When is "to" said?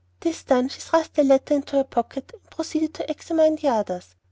2.95-3.11